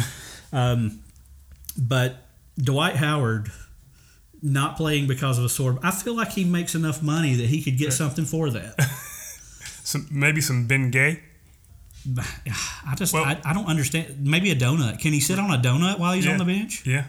[0.53, 1.01] um,
[1.77, 2.25] but
[2.57, 3.51] Dwight Howard
[4.41, 5.79] not playing because of a sore.
[5.83, 8.75] I feel like he makes enough money that he could get something for that.
[9.89, 11.21] Some maybe some Ben Gay.
[12.87, 14.27] I just Well- I, I don't understand.
[14.27, 15.01] Maybe a donut.
[15.01, 16.33] Can he sit on a donut while he's Yeah.
[16.33, 16.83] on the bench?
[16.85, 17.05] Yeah.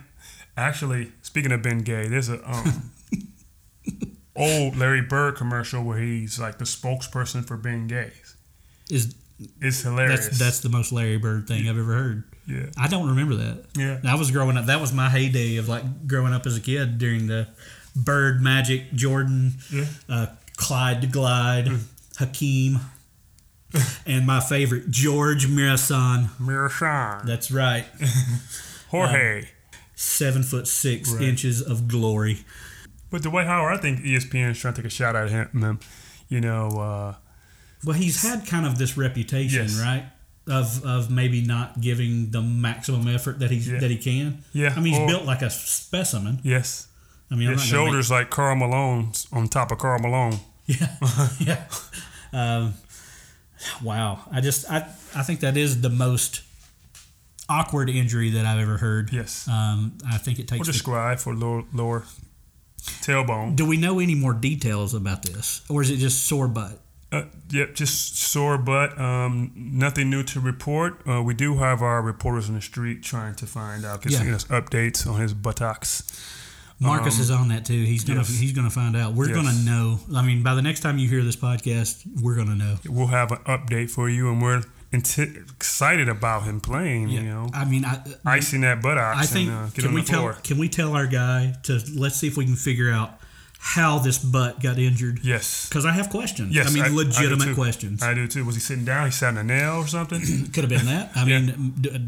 [0.56, 2.92] Actually, speaking of Ben Gay, there's a um,
[4.36, 8.36] old Larry Bird commercial where he's like the spokesperson for Ben Gays.
[8.90, 9.14] Is
[9.62, 10.26] It's hilarious.
[10.28, 12.24] that's that's the most Larry Bird thing I've ever heard.
[12.48, 12.68] yeah.
[12.78, 13.66] I don't remember that.
[13.76, 14.00] Yeah.
[14.06, 14.68] I was growing up.
[14.68, 17.48] That was my heyday of like growing up as a kid during the
[17.96, 19.86] Bird, Magic, Jordan, Yeah.
[20.08, 21.70] uh, Clyde to Glide,
[22.20, 22.80] Hakeem,
[24.06, 26.30] and my favorite George Muresan.
[26.40, 27.26] Mirashan.
[27.26, 27.86] That's right,
[28.90, 29.48] Jorge.
[29.96, 31.22] seven foot six Right.
[31.24, 32.40] inches of glory.
[33.10, 35.80] but Dwight Howard, I think ESPN is trying to take a shot at him.
[36.30, 37.16] You know, uh,
[37.84, 39.80] Well, he's had kind of this reputation, Yes.
[39.82, 40.06] right?
[40.48, 43.80] Of, of maybe not giving the maximum effort that he's Yeah.
[43.80, 44.44] that he can.
[44.54, 46.40] Yeah, I mean he's or- built like a specimen.
[46.44, 46.88] yes.
[47.32, 50.40] I mean, His gonna make- shoulders like Karl Malone's on top of Karl Malone.
[50.66, 50.88] Yeah,
[51.40, 51.64] yeah.
[52.34, 52.74] Um,
[53.84, 54.78] wow, I just I
[55.16, 56.42] I think that is the most
[57.48, 59.12] awkward injury that I've ever heard.
[59.12, 59.48] Yes.
[59.48, 60.68] Um, I think it Or takes.
[60.68, 62.04] the- describe for lower, lower
[63.02, 63.56] tailbone.
[63.56, 66.80] do we know any more details about this, or is it just sore butt?
[67.12, 69.00] Uh, yep, just sore butt.
[69.00, 71.02] Um, nothing new to report.
[71.08, 74.36] Uh, we do have our reporters on the street trying to find out, Yeah.
[74.36, 76.04] us updates on his buttocks.
[76.82, 77.84] Marcus Um, is on that too.
[77.84, 78.40] He's gonna yes.
[78.40, 79.14] he's gonna find out.
[79.14, 79.36] We're Yes.
[79.36, 80.00] gonna know.
[80.16, 82.78] I mean, by the next time you hear this podcast, we're gonna know.
[82.88, 84.64] We'll have an update for you, and we're
[84.94, 87.10] excited about him playing.
[87.10, 90.34] You know, I mean, I icing that buttocks I think and uh, can we tell
[90.44, 93.20] can we tell our guy to let's see if we can figure out
[93.62, 95.68] how this butt got injured Yes.
[95.68, 96.56] because I have questions.
[96.56, 97.56] Yes, I mean I- I legitimate too.
[97.56, 98.02] questions.
[98.02, 98.46] I do too.
[98.46, 99.06] Was he sitting down?
[99.08, 100.22] He sat on a nail or something?
[100.54, 101.12] Could have been that.
[101.16, 101.40] I Yeah.
[101.42, 102.00] mean, d- uh,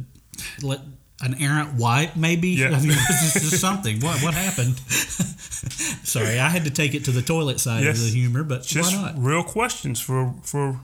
[0.66, 0.80] let
[1.22, 2.50] an errant wipe maybe.
[2.50, 2.68] Yeah.
[2.68, 4.00] I mean, this is just something.
[4.00, 4.80] What what happened?
[6.04, 8.00] Sorry, I had to take it to the toilet side Yes.
[8.00, 9.16] of the humor, but Just why not?
[9.18, 10.80] real questions for for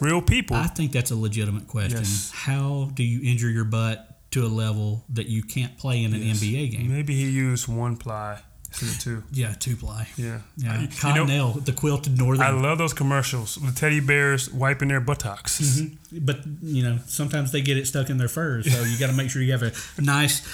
[0.00, 0.56] real people.
[0.56, 1.98] I think that's a legitimate question.
[1.98, 2.30] Yes.
[2.34, 6.22] How do you injure your butt to a level that you can't play in an
[6.22, 6.40] Yes.
[6.42, 6.88] NBA game?
[6.92, 8.38] Maybe he used one ply
[8.70, 9.22] instead of two.
[9.32, 10.08] Yeah, two ply.
[10.16, 10.40] Yeah.
[10.56, 12.42] Yeah, I, you know, Cottonelle, the quilted northern.
[12.42, 13.56] I love those commercials.
[13.56, 15.60] The teddy bears wiping their buttocks.
[15.60, 16.18] Mm-hmm.
[16.24, 19.16] But you know, sometimes they get it stuck in their furs, so you got to
[19.16, 20.46] make sure you have a nice.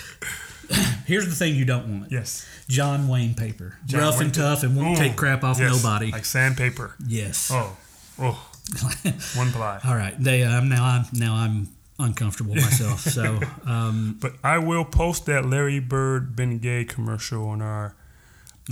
[1.06, 2.46] Here's the thing you don't want: Yes.
[2.68, 5.82] John Wayne paper, John rough Wayne and tough, and won't Ooh, take crap off yes,
[5.82, 6.10] nobody.
[6.10, 6.96] Like sandpaper.
[7.06, 7.50] yes.
[7.52, 7.76] Oh,
[8.18, 8.50] oh,
[9.36, 9.80] one ply.
[9.84, 10.14] All right.
[10.18, 10.42] They.
[10.42, 11.04] Um, now I'm.
[11.12, 13.00] Now I'm uncomfortable myself.
[13.00, 17.94] so um, But I will post that Larry Bird Ben Gay commercial on our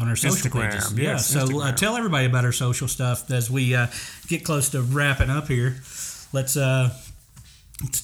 [0.00, 0.92] on our social Instagram, pages.
[0.98, 1.44] yes, yeah.
[1.46, 3.86] So uh, tell everybody about our social stuff as we uh,
[4.28, 5.76] get close to wrapping up here.
[6.32, 6.90] Let's uh,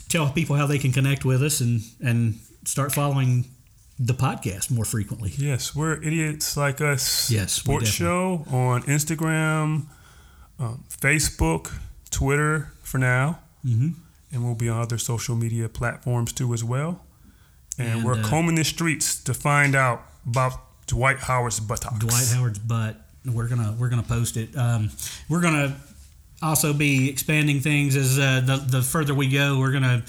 [0.08, 3.46] tell people how they can connect with us and and start following
[3.98, 5.32] the podcast more frequently.
[5.36, 7.30] Yes, we're idiots like us.
[7.30, 9.86] Yes, sports show on Instagram,
[10.58, 11.72] um, Facebook,
[12.10, 13.88] Twitter for now, Mm-hmm.
[14.32, 17.04] and we'll be on other social media platforms too as well.
[17.78, 20.52] And, And, we're uh, combing the streets to find out about
[20.90, 21.98] Dwight Howard's buttocks.
[21.98, 22.96] Dwight Howard's butt.
[23.24, 24.56] We're gonna we're gonna post it.
[24.56, 24.90] Um,
[25.28, 25.76] we're gonna
[26.42, 29.58] also be expanding things as uh, the the further we go.
[29.58, 30.04] We're gonna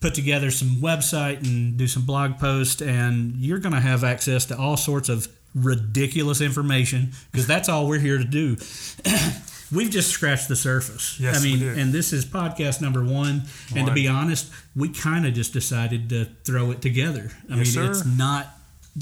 [0.00, 4.58] put together some website and do some blog posts, and you're gonna have access to
[4.58, 8.56] all sorts of ridiculous information because that's all we're here to do.
[9.72, 11.18] We've just scratched the surface.
[11.20, 13.42] Yes, I we mean, and this is podcast number one.
[13.74, 17.30] And to be honest, we kind of just decided to throw it together.
[17.48, 18.48] I Yes, mean, it's not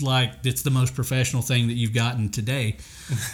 [0.02, 2.76] like it's the most professional thing that you've gotten today.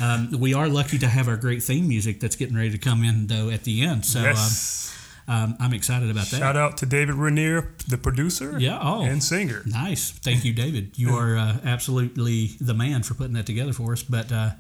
[0.01, 3.05] Um, we are lucky to have our great theme music that's getting ready to come
[3.05, 4.05] in though at the end.
[4.05, 4.95] So yes.
[5.27, 6.39] um, um, I'm excited about that.
[6.39, 9.03] Shout out to David Rainier, the producer Yeah, oh.
[9.03, 9.63] and singer.
[9.65, 10.99] Nice, thank you, David.
[10.99, 14.03] You are uh, absolutely the man for putting that together for us.
[14.03, 14.51] But uh,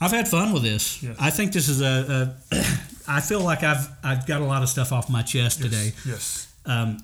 [0.00, 1.02] I've had fun with this.
[1.02, 1.16] Yes.
[1.20, 2.34] I think this is a.
[2.52, 2.56] a
[3.08, 5.92] I feel like I've I've got a lot of stuff off my chest today.
[6.04, 6.52] Yes.
[6.66, 6.98] um,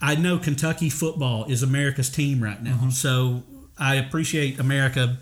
[0.00, 2.90] I know Kentucky football is America's team right now, Mm-hmm.
[2.90, 3.42] so
[3.78, 5.18] I appreciate America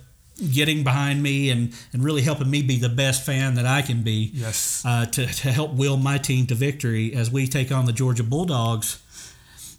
[0.53, 4.03] getting behind me and, and really helping me be the best fan that I can
[4.03, 4.83] be Yes.
[4.85, 8.25] uh, to, to help will my team to victory as we take on the Georgia
[8.25, 9.01] Bulldogs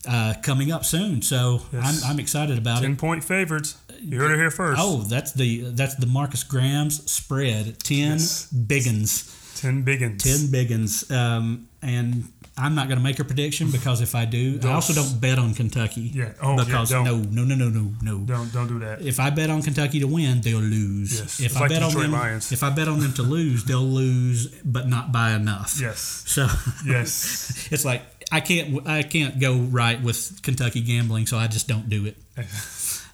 [0.08, 1.22] uh, coming up soon.
[1.22, 2.04] So Yes.
[2.06, 2.88] I'm, I'm excited about it.
[2.88, 3.78] Ten point favorites.
[4.00, 4.80] You heard it here first.
[4.82, 7.80] Oh, that's the that's the Marcus Graham's spread.
[7.80, 8.48] Ten Yes.
[8.54, 9.60] biggins.
[9.60, 10.22] Ten biggins.
[10.22, 11.12] Ten biggins.
[11.12, 12.26] Um, and
[12.58, 15.04] I'm not going to make a prediction because if I do, I also Don't.
[15.12, 16.04] don't bet on Kentucky.
[16.14, 16.32] Yeah.
[16.42, 17.04] Oh, yeah, because don't.
[17.04, 18.20] no, no, no, no, no, no.
[18.26, 19.02] Don't don't do that.
[19.02, 21.20] If I bet on Kentucky to win, they'll lose.
[21.20, 21.40] Yes.
[21.42, 22.52] If It's I like bet on them, Lions.
[22.54, 25.78] if I bet on them to lose, they'll lose, but not by enough.
[25.82, 26.00] Yes.
[26.28, 26.48] So
[26.86, 27.68] Yes.
[27.72, 31.90] it's like I can't I can't go right with Kentucky gambling, so I just don't
[31.90, 32.18] do it.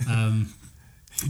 [0.10, 0.54] Um,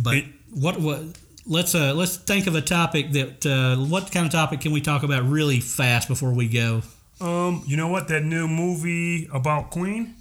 [0.01, 0.99] but It- what what
[1.45, 4.81] let's uh let's think of a topic that uh, what kind of topic can we
[4.81, 6.81] talk about really fast before we go?
[7.21, 8.07] Um, you know what?
[8.07, 10.15] That new movie about Queen.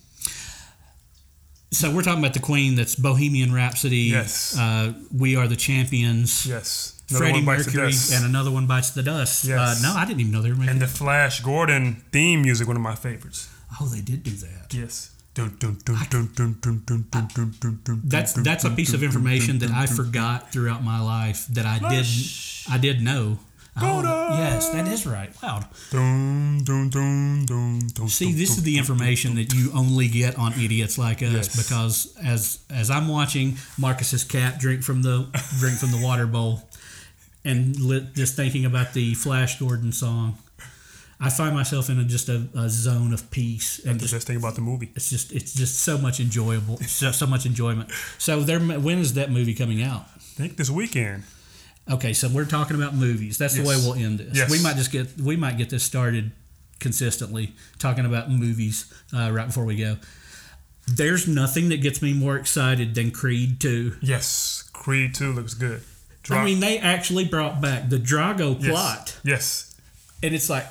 [1.72, 2.74] So we're talking about the Queen.
[2.74, 4.10] That's Bohemian Rhapsody.
[4.12, 4.58] Yes.
[4.58, 6.46] Uh, we are the champions.
[6.46, 7.00] Yes.
[7.08, 9.44] Another Freddie Mercury and another one bites the dust.
[9.44, 9.84] Uh, yes.
[9.84, 10.70] Uh, no, I didn't even know they were making.
[10.70, 13.48] And the Flash Gordon theme music, one of my favorites.
[13.80, 14.74] Oh, they did do that.
[14.74, 15.10] Yes.
[18.04, 22.64] That's that's a piece of information that I forgot throughout my life that I didn't
[22.68, 23.38] I did know.
[23.76, 24.02] Oh,
[24.38, 25.30] yes, that is right.
[25.42, 25.60] Wow.
[25.90, 30.52] Dun, dun, dun, dun, dun, See, this is the information that you only get on
[30.54, 31.56] idiots like us Yes.
[31.56, 35.26] because as as I'm watching Marcus's cat drink from the
[35.60, 36.68] drink from the water bowl
[37.44, 40.36] and li- just thinking about the Flash Gordon song,
[41.20, 44.16] I find myself in a, just a, a zone of peace and That's just the
[44.16, 44.90] best thing about the movie.
[44.96, 47.90] it's just it's just so much enjoyable, so, so much enjoyment.
[48.18, 50.06] So there, when is that movie coming out?
[50.16, 51.22] I think this weekend.
[51.90, 53.36] Okay, so we're talking about movies.
[53.38, 54.36] That's the way we'll end this.
[54.36, 54.50] Yes.
[54.50, 56.30] We might just get we might get this started
[56.78, 59.96] consistently talking about movies uh, right before we go.
[60.86, 63.96] There's nothing that gets me more excited than Creed 2.
[64.00, 64.68] Yes.
[64.72, 65.82] Creed 2 looks good.
[66.22, 68.70] Drop- I mean, they actually brought back the Drago yes.
[68.70, 69.74] plot, Yes.
[70.22, 70.66] and it's like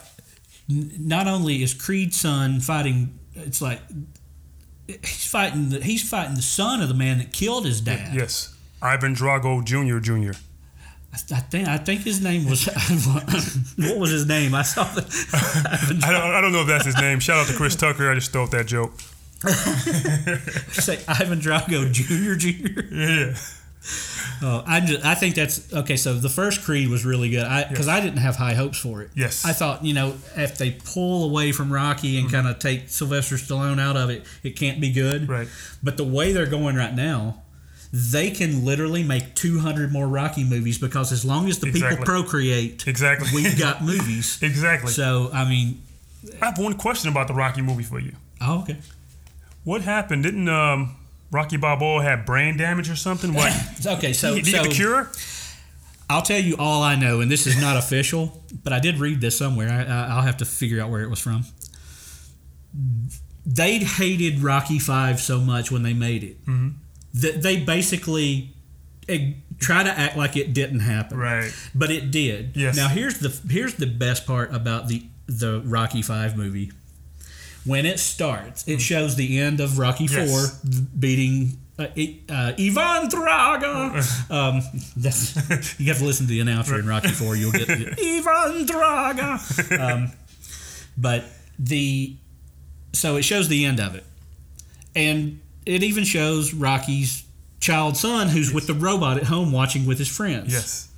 [0.69, 3.82] n- not only is Creed's son fighting, it's like
[4.88, 8.13] he's fighting the, he's fighting the son of the man that killed his dad.
[8.15, 8.55] Yes.
[8.82, 9.99] Ivan Drago Jr.
[9.99, 10.38] Jr.
[11.13, 12.65] I, I think I think his name was
[13.78, 14.54] what was his name?
[14.54, 15.02] I saw the
[16.06, 17.19] I don't, I don't know if that's his name.
[17.19, 18.10] Shout out to Chris Tucker.
[18.10, 18.93] I just stole that joke.
[20.72, 22.36] say Ivan Drago Jr.
[22.36, 22.93] Jr.
[22.93, 23.36] Yeah.
[24.41, 25.95] Oh, I just, I think that's okay.
[25.95, 27.45] So the first Creed was really good.
[27.45, 29.10] I because I didn't have high hopes for it.
[29.15, 29.45] Yes.
[29.45, 32.36] I thought you know if they pull away from Rocky and mm-hmm.
[32.36, 35.28] kind of take Sylvester Stallone out of it, it can't be good.
[35.28, 35.48] Right.
[35.82, 37.41] But the way they're going right now,
[37.91, 41.97] they can literally make 200 more Rocky movies because as long as the Exactly.
[41.97, 43.28] people procreate, Exactly.
[43.34, 44.38] we've got movies.
[44.41, 44.91] exactly.
[44.91, 45.82] So I mean,
[46.41, 48.13] I have one question about the Rocky movie for you.
[48.41, 48.78] oh, okay.
[49.63, 50.23] What happened?
[50.23, 50.95] Didn't um,
[51.32, 53.34] Rocky Balboa have brain damage or something?
[53.34, 53.54] What?
[53.86, 55.12] Okay, so Did he so get the cure?
[56.10, 59.21] I'll tell you all I know, and this is not official, but I did read
[59.21, 59.69] this somewhere.
[59.69, 61.43] I, I- I'll have to figure out where it was from.
[63.45, 66.69] They hated Rocky Five so much when they made it Mm-hmm.
[67.13, 68.54] That they basically
[69.08, 71.52] eh, try to act like it didn't happen, Right.
[71.74, 72.52] but it did.
[72.56, 72.76] Yes.
[72.78, 76.72] Now here's the here's the best part about the the Rocky Five movie.
[77.65, 80.12] when it starts, it shows the end of Rocky Mm.
[80.12, 80.30] Yes.
[80.62, 84.30] Four beating uh, uh, Ivan Drago.
[84.32, 84.62] Um,
[84.95, 85.36] that's,
[85.80, 87.36] you have to listen to the announcer in Rocky Four.
[87.36, 89.80] You'll get Ivan Draga.
[89.80, 90.12] Um,
[90.98, 91.24] but
[91.58, 92.15] the
[92.93, 94.04] so it shows the end of it,
[94.95, 97.23] and it even shows Rocky's
[97.60, 100.51] child son who's with the robot at home watching with his friends.
[100.51, 100.89] Yes.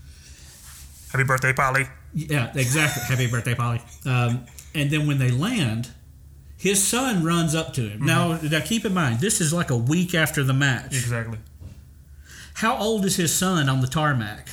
[1.11, 1.89] Happy birthday, Paulie.
[2.13, 3.03] Yeah, exactly.
[3.03, 3.81] Happy birthday, Paulie.
[4.07, 5.89] Um, and then when they land,
[6.57, 8.05] his son runs up to him.
[8.05, 10.93] Now, now, keep in mind, this is like a week after the match.
[10.93, 11.39] Exactly.
[12.55, 14.47] How old is his son on the tarmac?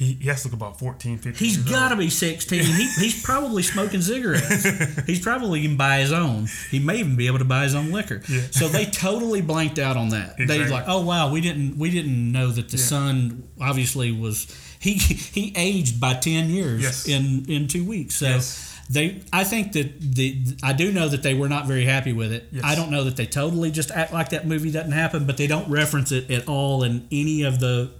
[0.00, 2.58] He, he has to look about 14, 15 He's got to be 16.
[2.64, 4.64] He, he's probably smoking cigarettes.
[5.06, 6.48] He's probably even buy his own.
[6.70, 8.22] He may even be able to buy his own liquor.
[8.26, 8.40] Yeah.
[8.50, 10.38] So they totally blanked out on that.
[10.38, 10.70] They Exactly.
[10.70, 12.82] like, oh wow, we didn't we didn't know that the Yeah.
[12.84, 14.46] son obviously was
[14.80, 17.06] he he aged by 10 years Yes.
[17.06, 18.14] in in 2 weeks.
[18.14, 18.78] So Yes.
[18.88, 22.32] they I think that the I do know that they were not very happy with
[22.32, 22.48] it.
[22.52, 22.64] Yes.
[22.64, 25.46] I don't know that they totally just act like that movie doesn't happen, but they
[25.46, 27.90] don't reference it at all in any of the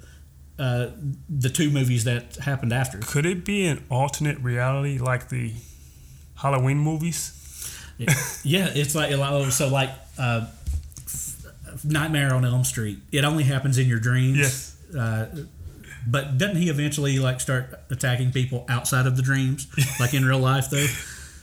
[0.61, 0.91] uh,
[1.29, 2.99] the two movies that happened after.
[2.99, 5.55] Could it be an alternate reality like the
[6.37, 7.33] Halloween movies?
[7.99, 8.07] Yeah,
[8.75, 10.47] it's like oh, so like uh,
[11.83, 12.99] Nightmare on Elm Street.
[13.11, 14.39] It only happens in your dreams.
[14.39, 14.77] Yes.
[14.95, 15.45] Uh,
[16.07, 19.67] but doesn't he eventually like start attacking people outside of the dreams,
[20.01, 20.87] like in real life though?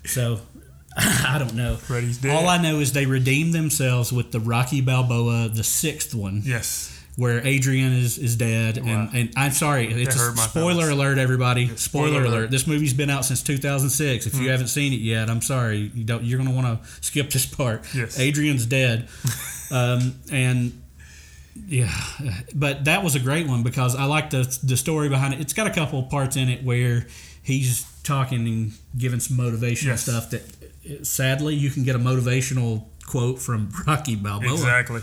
[0.05, 0.41] So
[0.97, 1.75] I don't know.
[1.75, 2.35] Freddy's dead.
[2.35, 6.93] All I know is they redeemed themselves with the Rocky Balboa, the sixth one, Yes.
[7.17, 8.77] Where Adrian is, is dead.
[8.77, 10.89] And, and I'm sorry, it's a spoiler feelings.
[10.89, 11.65] alert, everybody.
[11.75, 11.77] spoiler
[12.11, 12.27] spoiler, alert.
[12.37, 12.51] Alert.
[12.51, 14.25] This movie's been out since 2006.
[14.27, 15.91] If you haven't seen it yet, I'm sorry.
[15.93, 16.23] You don't.
[16.23, 17.83] You're going to want to skip this part.
[17.93, 18.19] Yes.
[18.19, 19.09] Adrian's dead,
[19.71, 20.79] um, and
[21.67, 21.91] yeah,
[22.53, 25.41] but that was a great one because I like the the story behind it.
[25.41, 27.07] It's got a couple of parts in it where
[27.41, 30.03] he's talking and giving some motivation Yes.
[30.03, 30.29] stuff.
[30.29, 30.43] That
[31.05, 35.01] sadly you can get a motivational quote from Rocky Balboa, Exactly.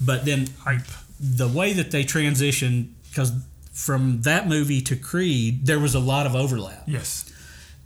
[0.00, 0.82] but then Hype.
[1.20, 3.32] The way that they transition because
[3.72, 7.30] from that movie to Creed, there was a lot of overlap, Yes.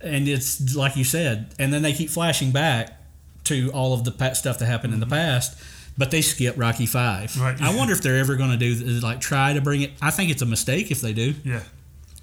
[0.01, 2.99] and it's like you said, and then they keep flashing back
[3.45, 5.55] to all of the stuff that happened in the past,
[5.97, 7.31] but they skip Rocky Five.
[7.31, 7.41] Mm-hmm.
[7.43, 7.61] Right.
[7.61, 9.91] I wonder if they're ever going to do like try to bring it.
[10.01, 11.35] I think it's a mistake if they do.
[11.43, 11.61] Yeah.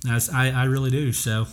[0.08, 1.12] I, I really do.
[1.12, 1.46] So,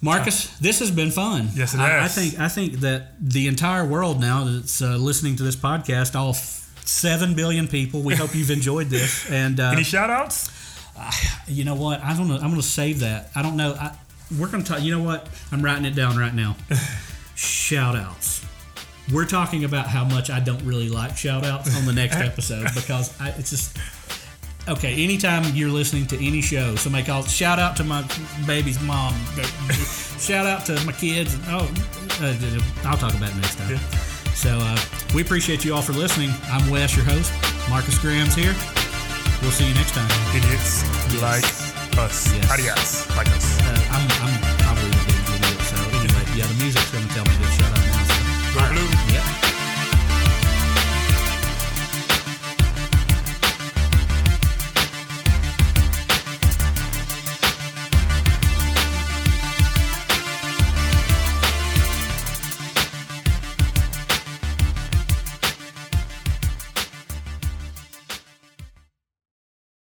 [0.00, 1.48] Marcus, this has been fun.
[1.54, 5.36] Yes, it I, I think I think that the entire world now that's uh, listening
[5.36, 9.30] to this podcast, all f- seven billion people, we hope you've enjoyed this.
[9.30, 10.50] And uh, Any shout outs?
[11.48, 12.00] you know what?
[12.02, 12.34] I don't know.
[12.36, 13.30] I'm going to save that.
[13.34, 13.72] I don't know.
[13.74, 13.96] I,
[14.38, 14.82] we're going to talk.
[14.82, 15.28] You know what?
[15.52, 16.56] I'm writing it down right now.
[17.34, 18.44] shout outs.
[19.12, 22.68] We're talking about how much I don't really like shout outs on the next episode
[22.74, 23.76] because I, it's just.
[24.66, 28.02] Okay, anytime you're listening to any show, somebody calls, shout out to my
[28.46, 29.12] baby's mom,
[30.18, 31.36] shout out to my kids.
[31.48, 31.70] Oh,
[32.22, 33.72] uh, I'll talk about it next time.
[33.72, 33.78] Yeah.
[34.34, 34.78] So uh,
[35.14, 36.30] we appreciate you all for listening.
[36.50, 37.32] I'm Wes, your host.
[37.70, 38.54] Marcus Graham's here.
[39.40, 40.10] We'll see you next time.
[40.36, 41.22] Idiots yes.
[41.22, 42.34] like us.
[42.34, 42.50] Yes.
[42.50, 43.16] Adios.
[43.16, 43.60] Like us.
[43.62, 47.24] Uh, I'm, I'm probably a big idiot, so anyway, yeah, the music's going to tell
[47.24, 47.33] me.